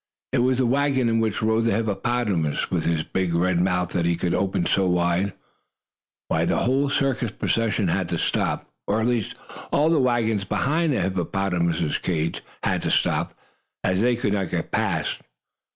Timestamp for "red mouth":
3.35-3.89